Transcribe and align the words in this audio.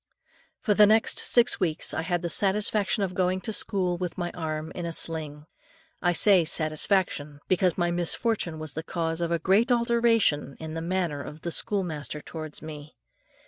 For 0.61 0.73
the 0.73 0.87
next 0.87 1.19
six 1.19 1.59
weeks, 1.59 1.93
I 1.93 2.01
had 2.01 2.23
the 2.23 2.27
satisfaction 2.29 3.03
of 3.03 3.13
going 3.13 3.39
to 3.41 3.53
school 3.53 3.99
with 3.99 4.17
my 4.17 4.31
arm 4.31 4.71
in 4.73 4.83
a 4.87 4.93
sling. 4.93 5.45
I 6.01 6.11
say 6.11 6.43
satisfaction, 6.43 7.39
because 7.47 7.77
my 7.77 7.91
misfortune 7.91 8.57
was 8.57 8.73
the 8.73 8.81
cause 8.81 9.21
of 9.21 9.31
a 9.31 9.37
great 9.37 9.71
alteration, 9.71 10.57
in 10.59 10.73
the 10.73 10.81
manner 10.81 11.21
of 11.21 11.41
the 11.41 11.51
schoolmaster 11.51 12.19
towards 12.19 12.63
me. 12.63 12.95